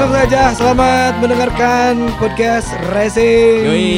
[0.00, 3.68] Langsung saja selamat mendengarkan podcast racing.
[3.68, 3.92] Yoi.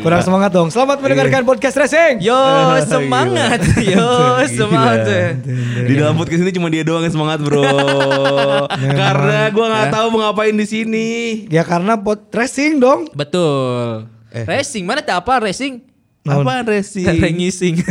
[0.00, 0.72] Kurang semangat dong.
[0.72, 2.16] Selamat mendengarkan podcast racing.
[2.16, 2.40] Yo
[2.88, 5.36] semangat, yo semangat.
[5.84, 7.60] Di dalam podcast ini cuma dia doang yang semangat bro
[9.04, 11.08] Karena gue gak tahu mau ngapain di sini
[11.52, 13.12] Ya karena pod racing dong.
[13.12, 14.08] Betul.
[14.32, 15.92] Racing mana tak apa racing?
[16.22, 16.46] Naon?
[16.46, 17.18] Apa racing?
[17.18, 17.82] Rengising.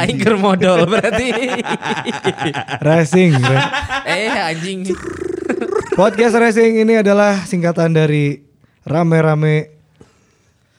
[0.00, 1.28] Aing keur modal berarti.
[2.80, 3.36] Racing.
[4.08, 4.88] eh anjing.
[5.92, 8.40] Podcast racing ini adalah singkatan dari
[8.82, 9.76] rame-rame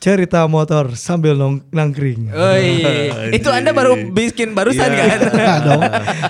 [0.02, 2.33] cerita motor sambil nong nangkring.
[2.33, 2.81] Oi,
[3.38, 4.97] itu Anda baru bikin barusan Iya.
[4.97, 5.19] kan?
[5.29, 5.81] Nah, dong.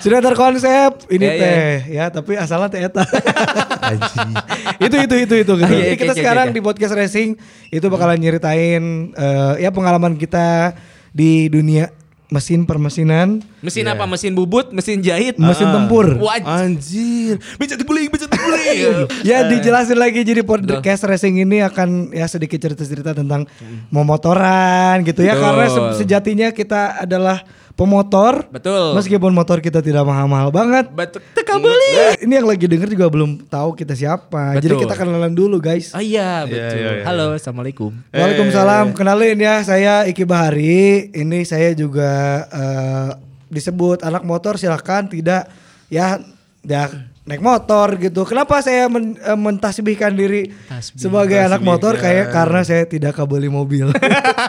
[0.03, 1.39] Sudah terkonsep ini Ya, ya.
[1.39, 2.99] teh ya, tapi asalnya teh eta.
[4.85, 5.63] itu itu itu itu gitu.
[5.63, 7.39] Ah, iya, Jadi kita sekarang di podcast racing
[7.71, 8.83] itu bakalan nyeritain
[9.15, 10.75] eh, ya pengalaman kita
[11.15, 11.95] di dunia
[12.31, 14.07] mesin permesinan, Mesin apa?
[14.07, 16.15] Mesin bubut, mesin jahit, mesin tempur.
[16.15, 17.35] Wah, Anjir.
[17.59, 20.23] Bisa dibuling, bisa dibuling Ya dijelasin lagi.
[20.23, 23.43] Jadi podcast racing ini akan ya sedikit cerita-cerita tentang
[23.91, 25.35] memotoran gitu ya.
[25.35, 25.43] Betul.
[25.43, 27.43] karena se- sejatinya kita adalah
[27.75, 28.47] pemotor.
[28.51, 28.95] Betul.
[28.95, 30.91] Meskipun motor kita tidak mahal-mahal banget.
[30.91, 31.21] Betul.
[31.33, 31.91] Teka beli.
[31.97, 34.57] Nah, ini yang lagi denger juga belum tahu kita siapa.
[34.59, 34.81] Jadi Betul.
[34.87, 35.91] kita kenalan dulu guys.
[35.95, 36.77] Oh iya, betul.
[36.77, 37.05] iya, iya.
[37.05, 37.91] Halo, assalamualaikum.
[38.13, 38.93] Waalaikumsalam.
[38.95, 41.11] Kenalin ya, saya Iki Bahari.
[41.11, 43.09] Ini saya juga eh,
[43.51, 45.51] disebut anak motor silahkan tidak
[45.91, 46.23] ya
[46.63, 46.87] ya
[47.21, 48.21] naik motor gitu.
[48.23, 50.97] Kenapa saya men, eh, mentasbihkan diri Tasbih.
[50.99, 53.93] sebagai anak motor kayak karena saya tidak kabeli mobil.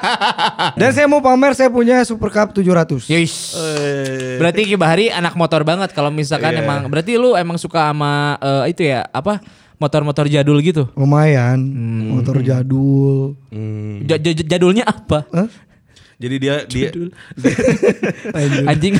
[0.81, 3.07] Dan saya mau pamer saya punya Super Cup 700.
[3.07, 3.55] Yush.
[4.37, 6.61] Berarti Ki Bahari anak motor banget kalau misalkan Iya.
[6.61, 9.41] emang berarti lu emang suka sama eh, itu ya apa
[9.77, 10.87] motor-motor jadul gitu.
[10.95, 12.09] Lumayan, Hmm.
[12.15, 13.35] motor jadul.
[13.49, 14.07] Hmm.
[14.07, 15.27] Ja- ja- jadulnya apa?
[15.29, 15.49] Hah?
[16.23, 16.89] Jadi dia dia
[18.71, 18.95] Anjing.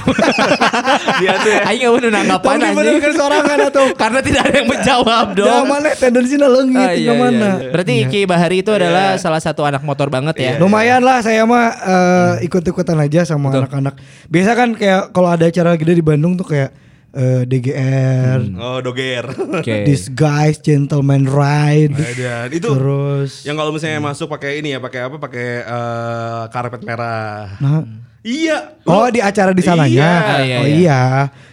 [1.17, 2.99] dia tuh ya Aing bener nanggapan Tapi bener anjing.
[3.01, 5.65] kan sorangan atau Karena tidak ada yang menjawab dong.
[5.65, 7.31] mana tendensinya leungit Ah, iya, mana.
[7.31, 7.71] iya, iya.
[7.71, 10.53] Berarti Ki Bahari itu adalah salah satu anak motor banget ya.
[10.59, 13.95] Lumayan lah saya mah eh, ikut-ikutan aja sama anak-anak.
[14.27, 16.75] Biasa kan kayak kalau ada acara gede di Bandung tuh kayak
[17.13, 19.25] eh, DGR, Oh doger
[19.61, 19.85] Oke.
[19.89, 21.93] This Guys Gentleman Ride.
[21.95, 26.83] Dan itu Terus yang kalau misalnya masuk pakai ini ya pakai apa pakai eh, karpet
[26.85, 27.85] merah nah,
[28.23, 29.91] Iya Oh di acara di sananya.
[29.91, 30.11] Iya.
[30.15, 30.77] Ah, iya, oh iya.
[30.79, 31.03] iya.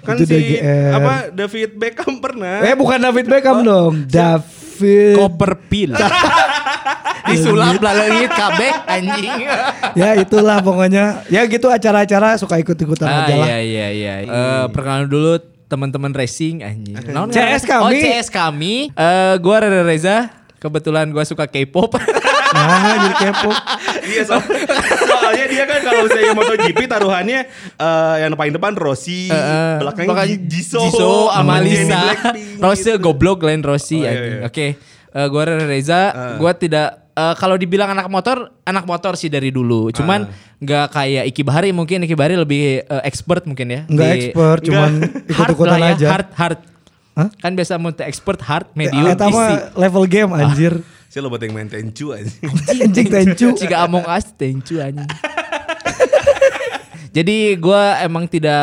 [0.05, 0.91] Kan itu si DGR.
[1.01, 3.93] apa David Beckham pernah Eh bukan David Beckham dong.
[4.05, 5.17] David.
[5.17, 5.97] Copperfield.
[7.31, 9.39] Disulap lah leungit kabeh anjing.
[9.93, 11.23] ya itulah pokoknya.
[11.27, 13.47] Ya gitu acara-acara suka ikut-ikutan Ah aja lah.
[13.47, 14.13] iya iya iya.
[14.23, 16.95] Eh perkenalan dulu teman-teman racing anjing.
[17.07, 17.79] Naon CS ngaran?
[17.79, 17.99] Oh kami.
[17.99, 18.75] CS kami.
[18.89, 20.29] Eh gua Rere Reza.
[20.55, 21.95] Kebetulan gua suka K-pop.
[22.49, 23.53] Nah jadi kepo.
[24.03, 24.41] Iya so-
[25.05, 27.39] soalnya dia kan kalau misalnya MotoGP taruhannya
[27.77, 32.97] eh, yang paling depan Rossi, Eh, belakangnya belakang Ji- Jisoo, Jisoo, Amalisa, Blackpink Rossi gitu.
[32.99, 33.97] goblok lain Rossi.
[33.97, 34.33] Oh, iya, anjing.
[34.33, 34.41] iya.
[34.43, 34.71] Oke, Eh,
[35.27, 36.13] gua Rere Reza.
[36.35, 39.89] Gua tidak eh, kalau dibilang anak motor, anak motor sih dari dulu.
[39.89, 43.81] Cuman nggak kayak Iki Bahari mungkin Iki Bahari lebih eh, expert mungkin ya.
[43.85, 44.91] Enggak Di- expert, cuman
[45.37, 46.07] hard ikut-ikutan lah ya, aja.
[46.09, 46.59] hard hard.
[47.13, 47.27] Hah?
[47.35, 49.35] Kan biasa mau expert hard, medium, Eta easy.
[49.35, 50.73] mah level game anjir.
[51.09, 52.29] Saya lo buat yang main Tenchu aja.
[52.69, 53.57] Anjing tencu.
[53.57, 55.09] Jika Among Us tencu anjing.
[57.09, 58.61] Jadi gua emang tidak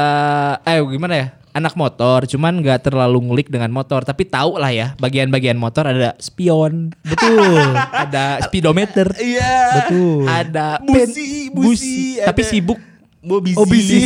[0.63, 1.29] eh gimana ya?
[1.57, 6.13] Anak motor, cuman nggak terlalu ngulik dengan motor, tapi tahu lah ya bagian-bagian motor ada
[6.17, 7.73] spion, Betul.
[8.05, 9.57] ada speedometer, Iya.
[9.81, 10.29] Betul.
[10.29, 12.77] ada Busi, pen- busi, tapi ada- sibuk.
[13.27, 13.59] Mau bisi.
[13.59, 13.99] Oh, bisi.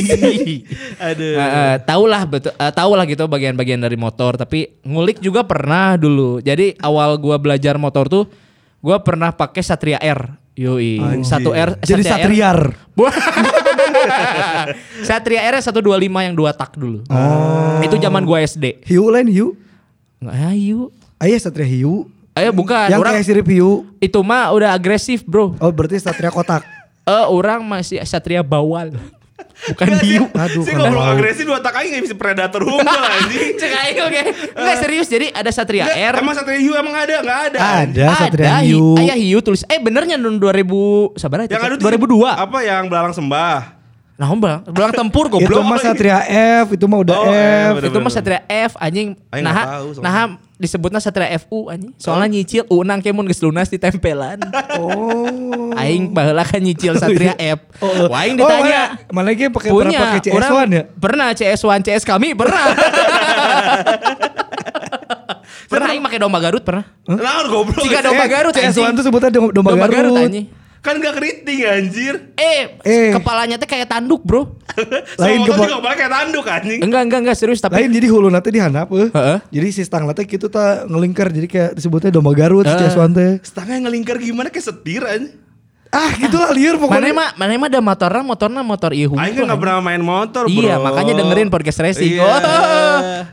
[1.12, 1.36] Aduh.
[1.36, 5.44] Eh, eh, tahu lah betul, eh, tahu lah gitu bagian-bagian dari motor, tapi ngulik juga
[5.44, 6.40] pernah dulu.
[6.40, 8.24] Jadi awal gua belajar motor tuh,
[8.78, 10.39] gua pernah pakai Satria R.
[10.60, 11.80] Yoi, satu R.
[11.80, 12.10] Jadi R.
[12.12, 12.58] satriar.
[15.00, 15.80] Satria R 125
[16.28, 17.00] yang dua tak dulu.
[17.08, 17.80] Oh.
[17.80, 18.84] Itu zaman gua SD.
[18.84, 19.56] Hiu lain hiu.
[20.20, 20.92] Nggak ayo.
[21.16, 22.12] Ayo satria hiu.
[22.36, 23.88] Ayo bukan Yang orang kayak sirip hiu.
[24.04, 25.56] itu mah udah agresif, Bro.
[25.64, 26.60] Oh berarti satria kotak.
[27.08, 28.92] Eh orang masih Satria bawal.
[29.70, 30.24] Bukan hiu.
[30.30, 30.62] Aduh.
[30.62, 30.88] Sih kenapa?
[30.88, 32.80] kalau agresif dua tak aja nggak bisa predator unggul
[33.14, 33.54] anjing.
[33.54, 34.22] Cek ayo oke.
[34.52, 36.14] Enggak serius jadi ada Satria Nggak, R.
[36.18, 37.16] Emang satria hiu emang ada?
[37.20, 37.58] Nggak ada.
[37.84, 38.96] Ada satria hi- hiu.
[38.96, 39.62] Ayah hiu tulis.
[39.66, 41.52] Eh benernya tahun 2000 sabar itu.
[41.52, 42.24] Yang ada tuh 2002.
[42.40, 43.80] Apa yang belalang sembah?
[44.20, 45.64] Nah, belang, belang tempur Itu goblok.
[45.64, 46.20] mah satria
[46.60, 47.72] F, itu mah udah Oh, F.
[47.80, 47.88] F.
[47.88, 49.16] itu mah Satria F anjing.
[49.32, 51.96] Aing Nah, nah disebutnya Satria FU anjing.
[51.96, 54.36] Soalnya nyicil unang kemun geus lunas di tempelan.
[54.76, 55.72] Oh.
[55.72, 57.64] Aing baheula kan nyicil Satria F.
[57.80, 59.00] Oh, Wah, aing oh, ditanya.
[59.08, 60.82] mana, mana lagi pakai pernah punya pakai CS1 orang ya?
[60.92, 62.64] Pernah CS1 CS kami pernah.
[65.72, 66.84] pernah aing pakai domba Garut pernah.
[67.08, 67.80] Nah, goblok.
[67.80, 68.92] Jika domba Garut CS1 anjing.
[69.00, 70.28] tuh sebutnya domba, domba, Domba Garut Garut.
[70.28, 70.46] anjing.
[70.80, 72.32] Kan gak keriting anjir.
[72.34, 73.12] Eh, Eh.
[73.12, 74.56] kepalanya teh kayak tanduk, Bro.
[75.14, 76.80] Lain Lain motor kepa- juga kepala kayak tanduk anjing.
[76.80, 79.08] Enggak, enggak, enggak serius tapi Lain jadi hulu nanti dihandap eh.
[79.10, 79.38] Heeh.
[79.50, 82.80] Jadi si stang nanti gitu ta ngelingkar jadi kayak disebutnya domba Garut si Eh.
[82.80, 83.36] Ciasuan teh.
[83.40, 85.36] Setengah ngelingkar gimana kayak setir anjing.
[85.90, 87.10] Ah gitulah liar Mana pokoknya.
[87.10, 90.54] mah mana mah ada motornya motornya motor ieu Aing kan gak pernah main motor bro
[90.54, 92.14] Iya, makanya dengerin podcast racing.
[92.14, 92.22] Iya.
[92.22, 92.38] Oh,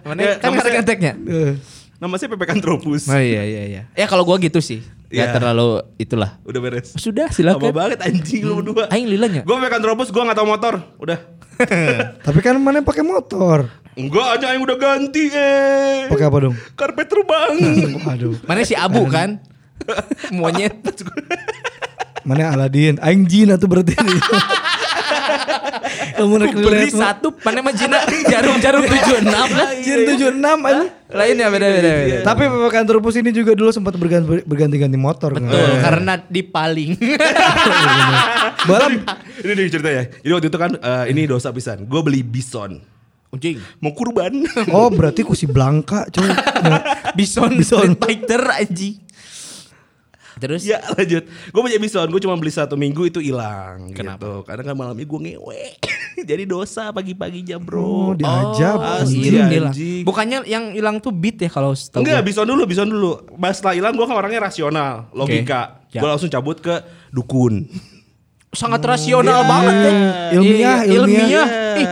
[0.10, 1.14] mana Ya, kan ngetek-ngeteknya.
[1.22, 1.54] Eh.
[1.96, 3.82] Nama saya Pepe Kantropus Oh iya iya iya.
[3.94, 4.82] Ya kalau gua gitu sih.
[5.08, 5.34] Ya Iya.
[5.34, 6.36] terlalu itulah.
[6.44, 7.72] Udah beres Sudah Lama silakan.
[7.72, 9.42] banget anjing lu berdua Aing lilanya.
[9.42, 11.16] Gue Pepe Kantropus gue gak tau motor Udah
[12.28, 13.72] Tapi kan mana pakai motor?
[13.94, 16.56] Enggak aja yang udah ganti eh Pakai apa dong?
[16.74, 17.56] Karpet terbang
[18.12, 18.36] Aduh.
[18.44, 19.40] Mana si Abu kan?
[20.36, 20.76] Monyet.
[22.22, 23.00] Mana Aladin?
[23.00, 24.20] Aing jin atau berarti ini.
[26.18, 29.68] Kamu Beli satu, mana mah Jina jarum-jarum 76 kan?
[29.86, 30.86] Jin 76 aja.
[31.08, 31.92] Lainnya beda-beda.
[32.04, 32.18] beda.
[32.26, 35.38] Tapi Bapak kantor pus ini juga dulu sempat berganti berganti-ganti motor.
[35.38, 35.48] kan?
[35.48, 36.92] Betul, karena dipaling.
[38.70, 39.00] Balam
[39.46, 42.82] Ini nih ceritanya Jadi waktu itu kan eh, Ini dosa pisan Gue beli bison
[43.28, 43.60] Anjing.
[43.84, 44.34] Mau kurban
[44.72, 46.32] Oh berarti ku si Blanka coy.
[47.18, 47.92] Bison, Bison.
[48.00, 49.04] Fighter anjing.
[50.38, 54.18] Terus Ya lanjut Gue punya bison Gue cuma beli satu minggu itu hilang Kenapa?
[54.20, 54.34] gitu.
[54.44, 55.64] Karena kan malamnya gue ngewe
[56.30, 58.78] Jadi dosa pagi-paginya bro Oh, diajab.
[58.78, 59.74] Oh, Asli, iya, hilang.
[60.02, 63.22] Bukannya yang hilang tuh beat ya kalau setahu Enggak, bison dulu, bison dulu.
[63.36, 65.86] Pas setelah hilang gue kan orangnya rasional, logika.
[65.94, 66.02] Ya.
[66.02, 66.74] Gue langsung cabut ke
[67.10, 67.70] dukun.
[68.50, 69.92] sangat rasional banget ya.
[70.34, 71.48] Ilmiah, Iya, ilmiah.
[71.78, 71.88] Ih,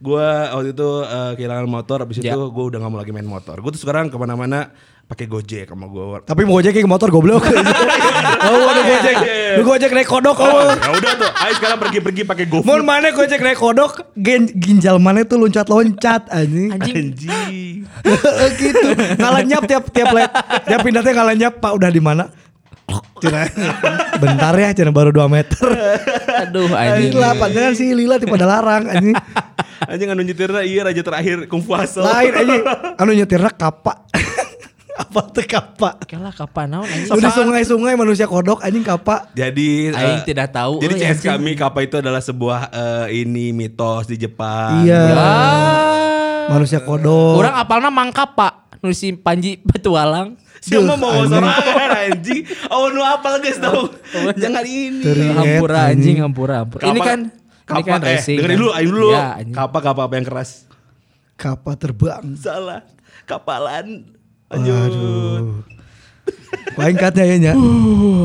[0.00, 2.32] Gue waktu itu eh, kehilangan motor, abis Ya.
[2.32, 3.60] itu gue udah gak mau lagi main motor.
[3.60, 4.72] Gue tuh sekarang ke mana-mana
[5.10, 6.22] pakai gojek sama gue.
[6.22, 7.42] Tapi mau gojek ke motor goblok.
[8.46, 9.16] oh, ada gojek.
[9.58, 10.70] Lu gojek naik kodok oh.
[10.70, 12.86] ya udah tuh, ayo sekarang pergi-pergi pakai Mau GoFood.
[12.86, 16.70] mana gojek naik kodok, gen, ginjal mana tuh loncat-loncat anjing.
[16.78, 17.10] anjing.
[17.18, 17.76] Anjing.
[18.62, 18.88] gitu.
[19.18, 20.30] Ngalah nyap tiap tiap le,
[20.70, 22.30] tiap pindah teh ngalah nyap, Pak udah di mana?
[23.20, 23.46] Cina,
[24.18, 25.66] bentar ya, cina baru 2 meter.
[26.46, 29.14] Aduh Anjing lah, padahal si Lila tipe pada larang anjing.
[29.86, 32.02] Anjing anu nyetirnya iya raja terakhir Kung Fu Hustle.
[32.02, 32.62] Lain anjing.
[32.98, 34.06] Anu nyetirnya kapa.
[35.00, 35.96] Apa tuh kapa?
[36.04, 37.08] Kalah kapan naon anjing.
[37.10, 39.32] Udah sungai-sungai manusia kodok anjing kapa.
[39.32, 41.30] Jadi Aing eh, tidak tahu, Jadi euy, CS anjing.
[41.32, 44.84] kami kappa itu adalah sebuah eh, ini mitos di Jepang.
[44.84, 45.02] Iya.
[45.10, 46.46] Ah.
[46.50, 47.38] Manusia kodok.
[47.38, 48.52] Orang apalna mangka pak.
[48.80, 50.40] Nusi Panji Petualang.
[50.60, 51.32] Siapa mau anjing.
[51.32, 52.42] sorangan anjing?
[52.68, 53.88] Oh nu apal guys tau.
[54.42, 55.00] Jangan ini.
[55.00, 55.96] Teri- Ingat, Hampura anjing.
[55.96, 56.82] anjing, hampura, hampura.
[56.84, 57.20] Ini Kapa- kan
[57.70, 58.36] ini kapa, kan eh, racing.
[58.36, 58.60] dengerin kan.
[58.60, 59.08] dulu, ayo dulu.
[59.10, 59.26] Ya.
[59.48, 60.50] Kapa kapa apa yang keras?
[61.34, 62.24] Kapa terbang.
[62.36, 62.84] Salah.
[63.24, 64.04] Kapalan.
[64.50, 65.62] Aduh.
[66.74, 67.52] Kuingkatnya ya nya.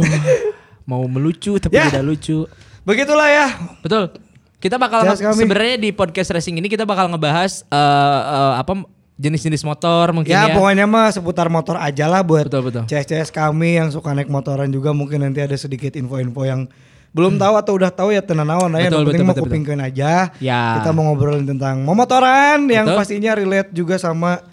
[0.89, 1.89] Mau melucu tapi Ya.
[1.89, 2.45] tidak lucu.
[2.86, 3.48] Begitulah ya.
[3.81, 4.13] Betul.
[4.62, 8.86] Kita bakal sebenarnya di podcast racing ini kita bakal ngebahas eh, eh, apa
[9.16, 10.56] jenis-jenis motor mungkin Ya, ya.
[10.57, 12.83] pokoknya mah seputar motor aja lah buat Betul, betul.
[12.89, 16.68] CS-CS kami yang suka naik motoran juga mungkin nanti ada sedikit info-info yang
[17.16, 18.92] belum tahu atau udah tahu ya tenanawan ya.
[18.92, 20.12] Betul, Yang penting betul, mau aja.
[20.44, 20.62] Ya.
[20.81, 22.98] Kita mau ngobrolin tentang memotoran yang Betul.
[23.00, 24.44] pastinya relate juga sama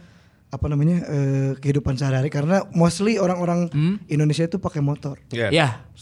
[0.52, 3.96] apa namanya eh, kehidupan sehari-hari karena mostly orang-orang Hmm?
[4.04, 5.16] Indonesia itu pakai motor.
[5.32, 5.48] Ya,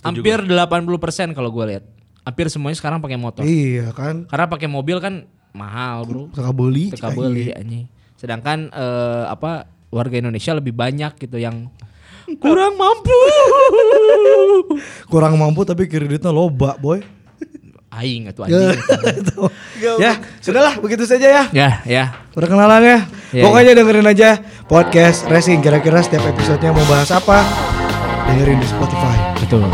[0.02, 1.84] hampir 80% kalau gue lihat.
[2.26, 3.46] Hampir semuanya sekarang pakai motor.
[3.46, 4.26] Iya kan?
[4.26, 5.24] Karena pakai mobil kan
[5.54, 6.34] mahal, Bro.
[6.34, 6.90] Suka beli.
[6.90, 7.62] Teka beli iya.
[7.62, 7.86] anjing.
[8.18, 11.70] Sedangkan eh, apa warga Indonesia lebih banyak gitu yang
[12.42, 13.14] kurang mampu.
[15.10, 17.02] Kurang mampu tapi kreditnya loba, boy.
[17.90, 19.50] Aing atuh Ya, anjing.
[19.98, 20.12] Ya,
[20.44, 21.42] sudahlah begitu saja ya.
[21.50, 22.04] ya, ya.
[22.36, 22.98] Perkenalan ya.
[23.30, 24.30] Iya, Pokoknya dengerin aja
[24.66, 25.62] podcast racing.
[25.64, 27.42] Kira-kira setiap episodenya mau bahas apa?
[28.30, 29.16] Dengerin di Spotify.
[29.40, 29.66] Betul.